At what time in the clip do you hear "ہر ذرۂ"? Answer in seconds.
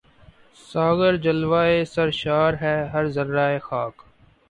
2.93-3.57